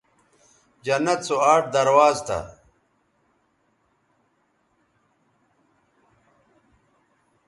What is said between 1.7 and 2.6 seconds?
درواز تھا